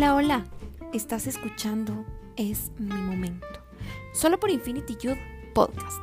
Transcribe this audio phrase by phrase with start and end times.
[0.00, 0.44] Hola, hola,
[0.94, 3.46] estás escuchando Es mi momento,
[4.14, 5.18] solo por Infinity Youth
[5.52, 6.00] Podcast.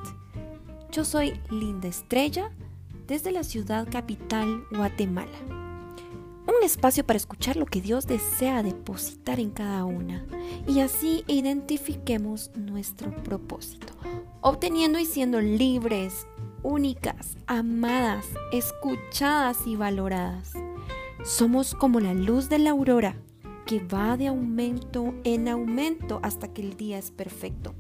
[0.92, 2.52] Yo soy Linda Estrella
[3.08, 5.40] desde la ciudad capital Guatemala.
[5.50, 10.24] Un espacio para escuchar lo que Dios desea depositar en cada una
[10.68, 13.94] y así identifiquemos nuestro propósito,
[14.42, 16.28] obteniendo y siendo libres,
[16.62, 20.54] únicas, amadas, escuchadas y valoradas.
[21.26, 23.16] Somos como la luz de la aurora
[23.68, 27.76] que va de aumento en aumento hasta que el día es perfecto.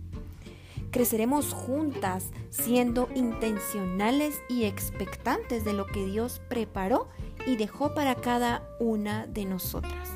[0.91, 7.08] Creceremos juntas siendo intencionales y expectantes de lo que Dios preparó
[7.46, 10.10] y dejó para cada una de nosotras.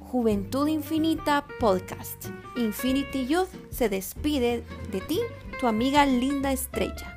[0.00, 2.26] Juventud Infinita Podcast.
[2.56, 5.20] Infinity Youth se despide de ti,
[5.60, 7.13] tu amiga Linda Estrella.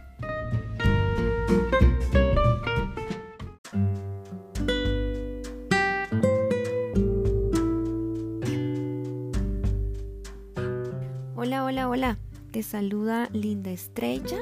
[12.58, 14.39] Te saluda Linda Estrella,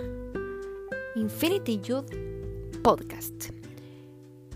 [1.17, 2.09] Infinity Youth
[2.81, 3.49] Podcast.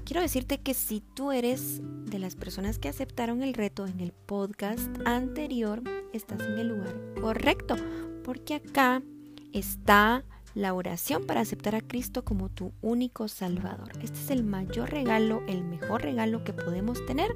[0.06, 4.14] Quiero decirte que si tú eres de las personas que aceptaron el reto en el
[4.14, 7.76] podcast anterior, estás en el lugar correcto,
[8.24, 9.04] porque acá
[9.52, 10.24] está
[10.56, 13.92] la oración para aceptar a Cristo como tu único Salvador.
[14.02, 17.30] Este es el mayor regalo, el mejor regalo que podemos tener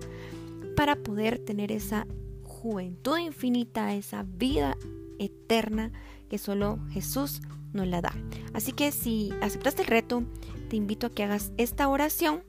[0.77, 2.07] para poder tener esa
[2.43, 4.77] juventud infinita, esa vida
[5.19, 5.91] eterna
[6.33, 8.11] que solo Jesús nos la da.
[8.55, 10.23] Así que si aceptaste el reto,
[10.67, 12.41] te invito a que hagas esta oración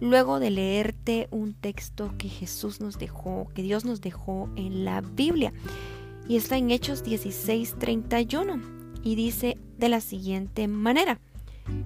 [0.00, 5.02] luego de leerte un texto que Jesús nos dejó, que Dios nos dejó en la
[5.02, 5.52] Biblia.
[6.26, 8.60] Y está en Hechos 16:31
[9.04, 11.20] y dice de la siguiente manera,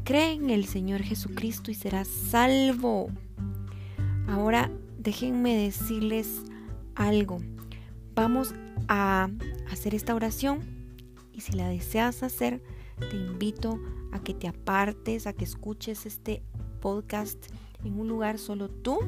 [0.05, 3.11] cree en el Señor Jesucristo y serás salvo.
[4.27, 6.45] Ahora déjenme decirles
[6.95, 7.43] algo.
[8.15, 8.55] Vamos
[8.89, 9.29] a
[9.71, 10.80] hacer esta oración
[11.33, 12.63] y si la deseas hacer,
[12.99, 13.81] te invito
[14.13, 16.43] a que te apartes, a que escuches este
[16.81, 17.47] podcast
[17.85, 18.99] en un lugar solo tú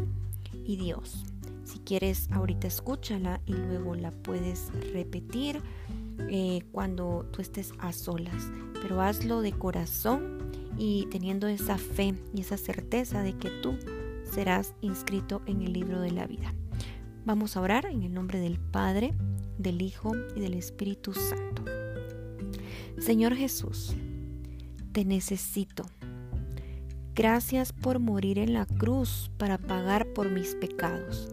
[0.65, 1.25] y Dios.
[1.65, 5.63] Si quieres, ahorita escúchala y luego la puedes repetir
[6.29, 8.51] eh, cuando tú estés a solas.
[8.81, 10.39] Pero hazlo de corazón
[10.77, 13.77] y teniendo esa fe y esa certeza de que tú
[14.25, 16.55] serás inscrito en el libro de la vida.
[17.25, 19.15] Vamos a orar en el nombre del Padre,
[19.59, 21.82] del Hijo y del Espíritu Santo.
[23.05, 23.97] Señor Jesús,
[24.93, 25.83] te necesito.
[27.17, 31.29] Gracias por morir en la cruz para pagar por mis pecados.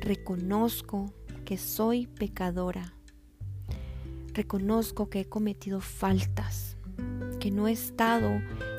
[0.00, 1.12] Reconozco
[1.44, 2.94] que soy pecadora.
[4.32, 6.78] Reconozco que he cometido faltas,
[7.40, 8.30] que no he estado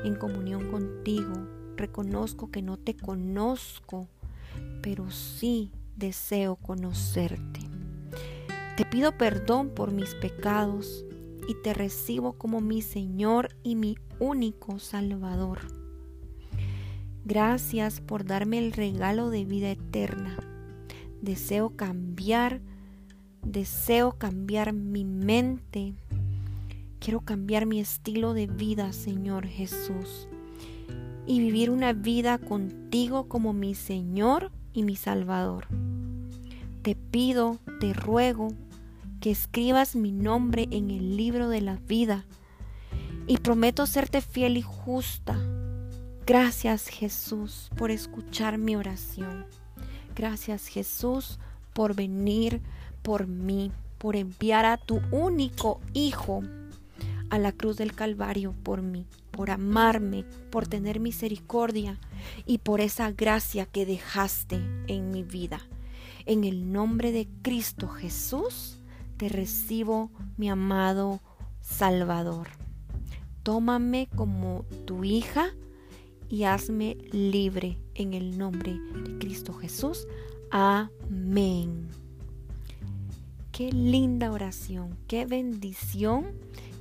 [0.02, 1.34] en comunión contigo.
[1.76, 4.08] Reconozco que no te conozco,
[4.82, 7.60] pero sí deseo conocerte.
[8.76, 11.04] Te pido perdón por mis pecados
[11.48, 15.60] y te recibo como mi Señor y mi único Salvador.
[17.24, 20.36] Gracias por darme el regalo de vida eterna.
[21.20, 22.60] Deseo cambiar,
[23.44, 25.94] deseo cambiar mi mente.
[26.98, 30.28] Quiero cambiar mi estilo de vida, Señor Jesús,
[31.26, 35.66] y vivir una vida contigo como mi Señor y mi Salvador.
[36.82, 38.48] Te pido, te ruego,
[39.22, 42.26] que escribas mi nombre en el libro de la vida
[43.28, 45.38] y prometo serte fiel y justa.
[46.26, 49.46] Gracias Jesús por escuchar mi oración.
[50.16, 51.38] Gracias Jesús
[51.72, 52.60] por venir
[53.02, 56.42] por mí, por enviar a tu único Hijo
[57.30, 62.00] a la cruz del Calvario por mí, por amarme, por tener misericordia
[62.44, 64.56] y por esa gracia que dejaste
[64.88, 65.60] en mi vida.
[66.26, 68.81] En el nombre de Cristo Jesús,
[69.22, 71.20] te recibo, mi amado
[71.60, 72.48] Salvador.
[73.44, 75.54] Tómame como tu hija
[76.28, 80.08] y hazme libre en el nombre de Cristo Jesús.
[80.50, 81.86] Amén.
[83.52, 86.32] Qué linda oración, qué bendición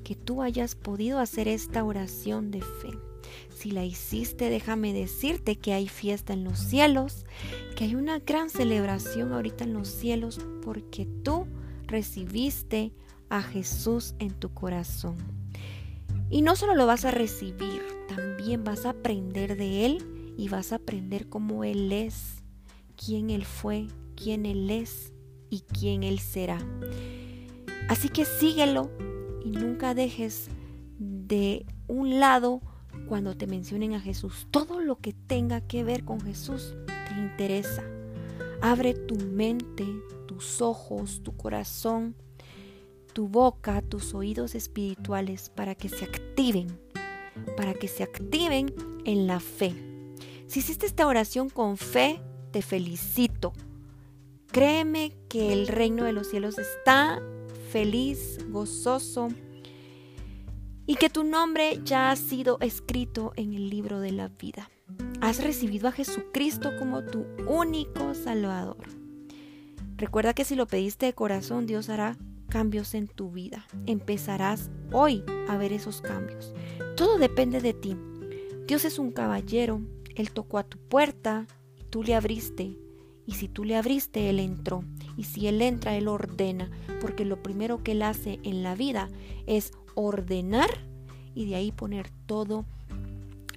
[0.03, 2.89] que tú hayas podido hacer esta oración de fe.
[3.55, 7.23] Si la hiciste, déjame decirte que hay fiesta en los cielos,
[7.75, 11.45] que hay una gran celebración ahorita en los cielos porque tú
[11.91, 12.93] recibiste
[13.29, 15.15] a Jesús en tu corazón.
[16.29, 20.71] Y no solo lo vas a recibir, también vas a aprender de Él y vas
[20.71, 22.43] a aprender cómo Él es,
[22.95, 25.13] quién Él fue, quién Él es
[25.49, 26.57] y quién Él será.
[27.89, 28.89] Así que síguelo
[29.43, 30.47] y nunca dejes
[30.97, 32.61] de un lado
[33.07, 34.47] cuando te mencionen a Jesús.
[34.51, 37.83] Todo lo que tenga que ver con Jesús te interesa.
[38.61, 39.85] Abre tu mente,
[40.41, 42.15] tus ojos, tu corazón,
[43.13, 46.79] tu boca, tus oídos espirituales para que se activen,
[47.55, 48.73] para que se activen
[49.05, 49.75] en la fe.
[50.47, 53.53] Si hiciste esta oración con fe, te felicito.
[54.47, 57.21] Créeme que el reino de los cielos está
[57.71, 59.27] feliz, gozoso
[60.88, 64.71] y que tu nombre ya ha sido escrito en el libro de la vida.
[65.21, 69.00] Has recibido a Jesucristo como tu único Salvador.
[70.01, 72.18] Recuerda que si lo pediste de corazón, Dios hará
[72.50, 73.68] cambios en tu vida.
[73.86, 76.56] Empezarás hoy a ver esos cambios.
[76.98, 77.95] Todo depende de ti.
[78.65, 79.80] Dios es un caballero.
[80.15, 81.45] Él tocó a tu puerta
[81.80, 82.80] y tú le abriste.
[83.27, 84.83] Y si tú le abriste, Él entró.
[85.18, 86.71] Y si Él entra, Él ordena.
[87.00, 89.07] Porque lo primero que Él hace en la vida
[89.45, 90.71] es ordenar
[91.36, 92.65] y de ahí poner todo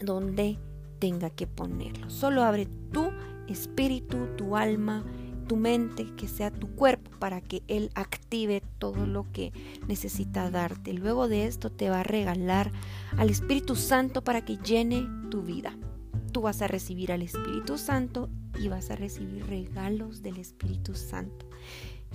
[0.02, 0.58] donde
[0.98, 2.10] tenga que ponerlo.
[2.10, 3.10] Solo abre tu
[3.48, 5.04] espíritu, tu alma,
[5.44, 9.52] tu mente, que sea tu cuerpo, para que Él active todo lo que
[9.86, 10.92] necesita darte.
[10.92, 12.72] Luego de esto te va a regalar
[13.16, 15.76] al Espíritu Santo para que llene tu vida.
[16.32, 21.46] Tú vas a recibir al Espíritu Santo y vas a recibir regalos del Espíritu Santo.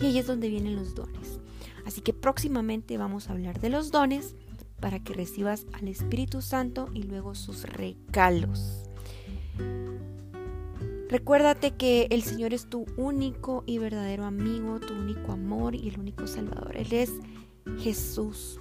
[0.01, 1.39] Y ahí es donde vienen los dones.
[1.85, 4.35] Así que próximamente vamos a hablar de los dones
[4.79, 8.83] para que recibas al Espíritu Santo y luego sus regalos.
[11.09, 15.99] Recuérdate que el Señor es tu único y verdadero amigo, tu único amor y el
[15.99, 16.77] único Salvador.
[16.77, 17.11] Él es
[17.79, 18.59] Jesús,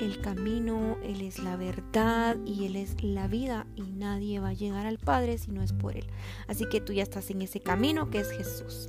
[0.00, 4.54] el camino, Él es la verdad y Él es la vida y nadie va a
[4.54, 6.06] llegar al Padre si no es por Él.
[6.48, 8.88] Así que tú ya estás en ese camino que es Jesús.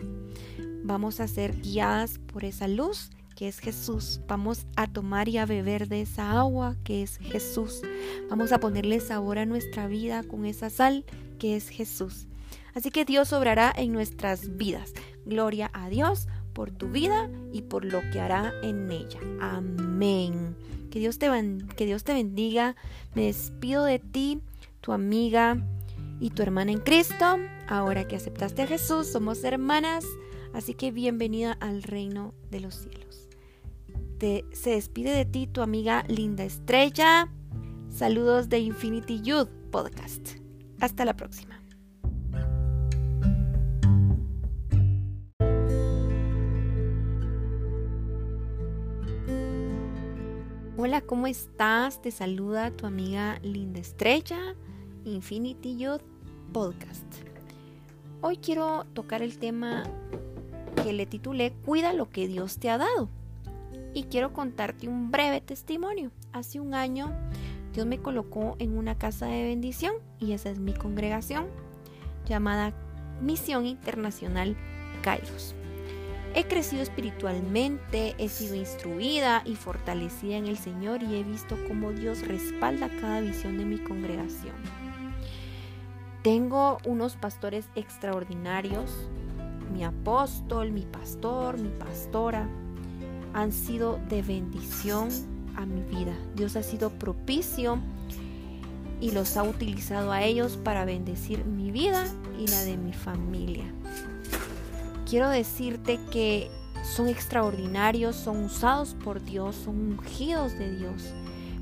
[0.86, 4.22] Vamos a ser guiadas por esa luz que es Jesús.
[4.26, 7.82] Vamos a tomar y a beber de esa agua que es Jesús.
[8.30, 11.04] Vamos a ponerle sabor a nuestra vida con esa sal
[11.40, 12.28] que es Jesús.
[12.76, 14.94] Así que Dios obrará en nuestras vidas.
[15.26, 19.20] Gloria a Dios por tu vida y por lo que hará en ella.
[19.40, 20.56] Amén.
[20.92, 21.30] Que Dios te,
[21.76, 22.76] que Dios te bendiga.
[23.16, 24.42] Me despido de ti,
[24.82, 25.58] tu amiga
[26.20, 27.38] y tu hermana en Cristo.
[27.68, 30.06] Ahora que aceptaste a Jesús, somos hermanas.
[30.54, 33.24] Así que bienvenida al reino de los cielos.
[34.54, 37.28] Se despide de ti tu amiga Linda Estrella.
[37.90, 40.38] Saludos de Infinity Youth Podcast.
[40.80, 41.63] Hasta la próxima.
[50.94, 52.04] Hola, ¿cómo estás?
[52.04, 54.38] Te saluda tu amiga Linda Estrella,
[55.06, 56.04] Infinity Youth
[56.52, 57.04] Podcast.
[58.22, 59.86] Hoy quiero tocar el tema
[60.84, 63.10] que le titulé Cuida lo que Dios te ha dado.
[63.96, 66.12] Y quiero contarte un breve testimonio.
[66.32, 67.12] Hace un año
[67.74, 71.48] Dios me colocó en una casa de bendición y esa es mi congregación
[72.28, 72.72] llamada
[73.20, 74.56] Misión Internacional
[75.02, 75.56] Kairos.
[76.36, 81.92] He crecido espiritualmente, he sido instruida y fortalecida en el Señor y he visto cómo
[81.92, 84.56] Dios respalda cada visión de mi congregación.
[86.24, 88.92] Tengo unos pastores extraordinarios,
[89.72, 92.50] mi apóstol, mi pastor, mi pastora,
[93.34, 95.10] han sido de bendición
[95.56, 96.18] a mi vida.
[96.36, 97.78] Dios ha sido propicio
[99.00, 102.06] y los ha utilizado a ellos para bendecir mi vida
[102.40, 103.66] y la de mi familia
[105.14, 106.50] quiero decirte que
[106.82, 111.14] son extraordinarios, son usados por Dios, son ungidos de Dios.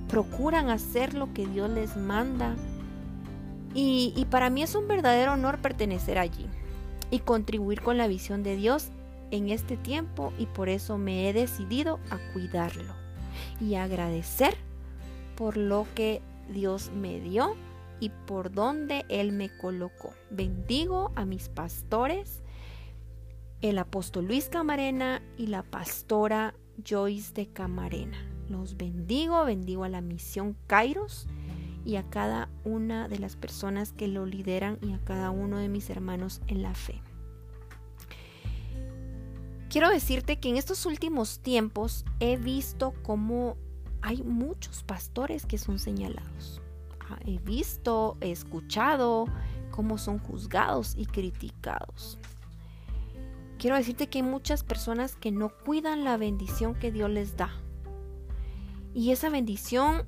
[0.07, 2.55] Procuran hacer lo que Dios les manda.
[3.73, 6.45] Y, para mí es un verdadero honor pertenecer allí
[7.09, 8.87] y contribuir con la visión de Dios
[9.31, 12.93] en este tiempo y por eso me he decidido a cuidarlo
[13.59, 14.55] y agradecer
[15.35, 17.57] por lo que Dios me dio
[17.99, 20.13] y por donde Él me colocó.
[20.29, 22.41] Bendigo a mis pastores,
[23.61, 28.17] el apóstol Luis Camarena y la pastora Joyce de Camarena.
[28.49, 31.27] Los bendigo, bendigo a la misión Kairos
[31.85, 35.69] y a cada una de las personas que lo lideran y a cada uno de
[35.69, 37.01] mis hermanos en la fe.
[39.69, 43.55] Quiero decirte que en estos últimos tiempos he visto cómo
[44.01, 46.61] hay muchos pastores que son señalados.
[46.99, 49.27] Ah, he visto, he escuchado
[49.69, 52.17] cómo son juzgados y criticados
[53.61, 57.51] quiero decirte que hay muchas personas que no cuidan la bendición que Dios les da.
[58.95, 60.07] Y esa bendición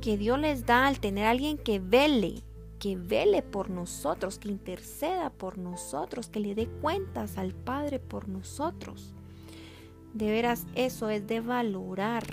[0.00, 2.42] que Dios les da al tener a alguien que vele,
[2.78, 8.26] que vele por nosotros, que interceda por nosotros, que le dé cuentas al Padre por
[8.26, 9.12] nosotros.
[10.14, 12.24] De veras, eso es de valorar.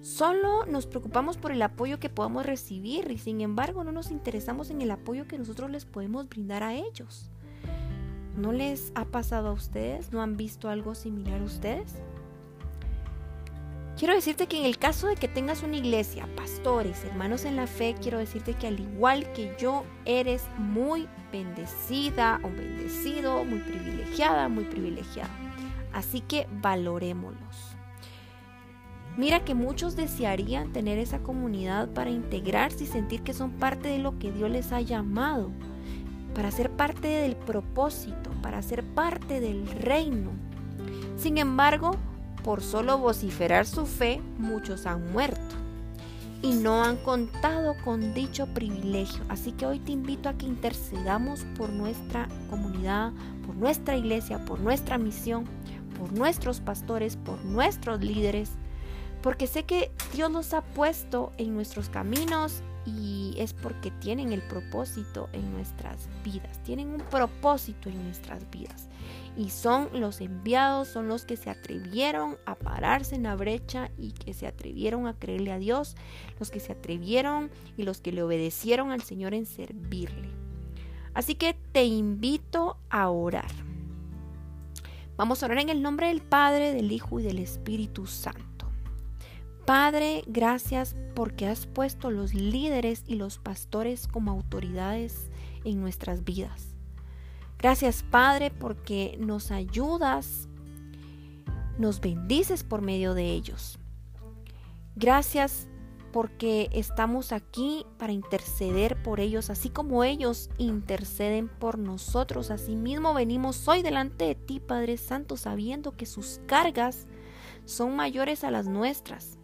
[0.00, 4.70] Solo nos preocupamos por el apoyo que podamos recibir y sin embargo no nos interesamos
[4.70, 7.32] en el apoyo que nosotros les podemos brindar a ellos.
[8.40, 10.12] ¿No les ha pasado a ustedes?
[10.12, 11.96] ¿No han visto algo similar a ustedes?
[13.98, 17.66] Quiero decirte que en el caso de que tengas una iglesia, pastores, hermanos en la
[17.66, 24.48] fe, quiero decirte que al igual que yo, eres muy bendecida o bendecido, muy privilegiada,
[24.48, 25.28] muy privilegiada.
[25.92, 27.76] Así que valorémoslos.
[29.18, 33.98] Mira que muchos desearían tener esa comunidad para integrarse y sentir que son parte de
[33.98, 35.50] lo que Dios les ha llamado,
[36.34, 40.30] para ser parte del propósito, para ser parte del reino.
[41.16, 41.92] Sin embargo,
[42.44, 45.56] por solo vociferar su fe, muchos han muerto
[46.42, 49.22] y no han contado con dicho privilegio.
[49.28, 53.12] Así que hoy te invito a que intercedamos por nuestra comunidad,
[53.46, 55.44] por nuestra iglesia, por nuestra misión,
[55.98, 58.50] por nuestros pastores, por nuestros líderes,
[59.22, 64.42] porque sé que Dios nos ha puesto en nuestros caminos y es porque tienen el
[64.42, 68.88] propósito en nuestras vidas, tienen un propósito en nuestras vidas
[69.36, 74.12] y son los enviados, son los que se atrevieron a pararse en la brecha y
[74.12, 75.96] que se atrevieron a creerle a Dios,
[76.38, 80.30] los que se atrevieron y los que le obedecieron al Señor en servirle.
[81.14, 83.50] Así que te invito a orar.
[85.16, 88.49] Vamos a orar en el nombre del Padre, del Hijo y del Espíritu Santo.
[89.64, 95.30] Padre, gracias porque has puesto los líderes y los pastores como autoridades
[95.64, 96.74] en nuestras vidas.
[97.58, 100.48] Gracias Padre porque nos ayudas,
[101.78, 103.78] nos bendices por medio de ellos.
[104.96, 105.68] Gracias
[106.12, 112.50] porque estamos aquí para interceder por ellos, así como ellos interceden por nosotros.
[112.50, 117.06] Asimismo venimos hoy delante de ti, Padre Santo, sabiendo que sus cargas
[117.64, 119.38] son mayores a las nuestras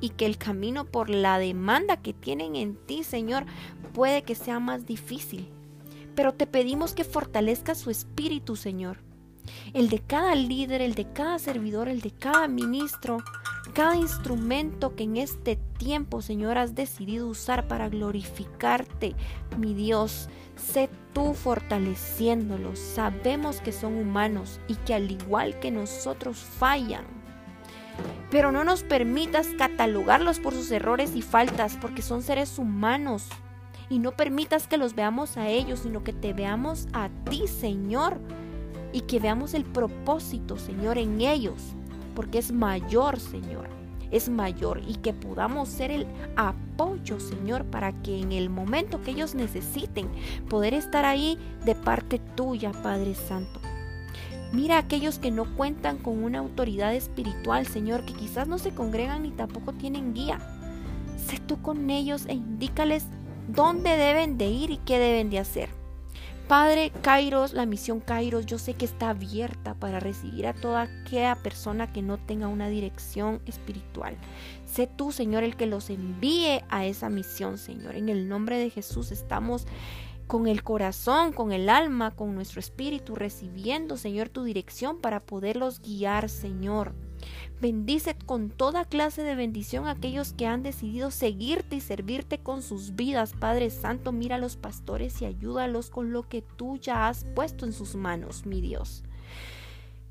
[0.00, 3.44] y que el camino por la demanda que tienen en ti, Señor,
[3.92, 5.50] puede que sea más difícil
[6.18, 8.98] pero te pedimos que fortalezca su espíritu, Señor.
[9.72, 13.18] El de cada líder, el de cada servidor, el de cada ministro,
[13.72, 19.14] cada instrumento que en este tiempo, Señor, has decidido usar para glorificarte,
[19.58, 20.28] mi Dios.
[20.56, 22.80] Sé tú fortaleciéndolos.
[22.80, 27.17] Sabemos que son humanos y que al igual que nosotros fallan.
[28.30, 33.28] Pero no nos permitas catalogarlos por sus errores y faltas, porque son seres humanos
[33.90, 38.18] y no permitas que los veamos a ellos, sino que te veamos a ti, Señor,
[38.92, 41.62] y que veamos el propósito, Señor, en ellos,
[42.14, 43.68] porque es mayor, Señor,
[44.10, 49.10] es mayor y que podamos ser el apoyo, Señor, para que en el momento que
[49.10, 50.08] ellos necesiten
[50.48, 53.60] poder estar ahí de parte tuya, Padre Santo.
[54.52, 58.70] Mira a aquellos que no cuentan con una autoridad espiritual, Señor, que quizás no se
[58.70, 60.38] congregan ni tampoco tienen guía.
[61.16, 63.04] Sé tú con ellos e indícales
[63.48, 65.68] dónde deben de ir y qué deben de hacer.
[66.48, 71.34] Padre Kairos, la misión Kairos, yo sé que está abierta para recibir a toda aquella
[71.36, 74.16] persona que no tenga una dirección espiritual.
[74.64, 77.96] Sé tú, Señor, el que los envíe a esa misión, Señor.
[77.96, 79.66] En el nombre de Jesús estamos
[80.28, 85.80] con el corazón, con el alma, con nuestro espíritu, recibiendo, Señor, tu dirección para poderlos
[85.80, 86.94] guiar, Señor.
[87.60, 92.62] Bendice con toda clase de bendición a aquellos que han decidido seguirte y servirte con
[92.62, 93.32] sus vidas.
[93.32, 97.64] Padre Santo, mira a los pastores y ayúdalos con lo que tú ya has puesto
[97.64, 99.02] en sus manos, mi Dios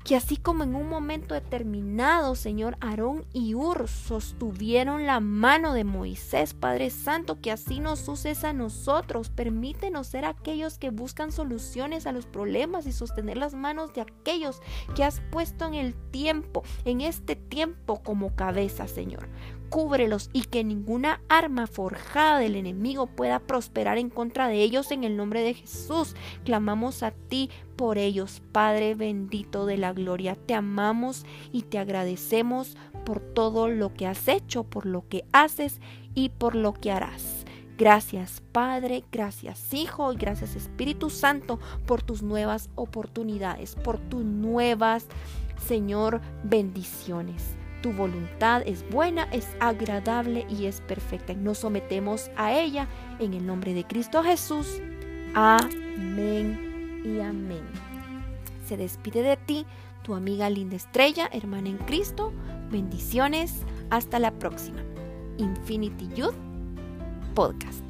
[0.04, 5.84] que así como en un momento determinado, Señor, Aarón y Ur sostuvieron la mano de
[5.84, 9.28] Moisés, Padre Santo, que así nos uses a nosotros.
[9.28, 14.62] Permítenos ser aquellos que buscan soluciones a los problemas y sostener las manos de aquellos
[14.94, 19.28] que has puesto en el tiempo, en este tiempo como cabeza, Señor
[19.68, 25.04] cúbrelos y que ninguna arma forjada del enemigo pueda prosperar en contra de ellos en
[25.04, 26.14] el nombre de Jesús.
[26.44, 30.34] Clamamos a ti por ellos, Padre bendito de la gloria.
[30.34, 35.80] Te amamos y te agradecemos por todo lo que has hecho, por lo que haces
[36.14, 37.44] y por lo que harás.
[37.78, 45.06] Gracias Padre, gracias Hijo y gracias Espíritu Santo por tus nuevas oportunidades, por tus nuevas,
[45.64, 47.54] Señor, bendiciones.
[47.82, 51.32] Tu voluntad es buena, es agradable y es perfecta.
[51.32, 52.88] Y nos sometemos a ella
[53.20, 54.80] en el nombre de Cristo Jesús.
[55.34, 57.62] Amén y amén.
[58.66, 59.66] Se despide de ti
[60.02, 62.32] tu amiga Linda Estrella, hermana en Cristo.
[62.70, 63.62] Bendiciones.
[63.90, 64.82] Hasta la próxima.
[65.38, 66.34] Infinity Youth
[67.34, 67.84] Podcast.